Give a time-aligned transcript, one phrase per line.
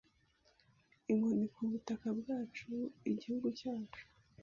[1.11, 2.67] inkoni ku butaka bwacu
[3.11, 4.03] igihugu cyacu